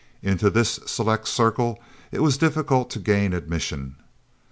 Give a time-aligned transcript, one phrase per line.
[0.23, 1.77] Into this select circle
[2.11, 3.97] it was difficult to gain admission.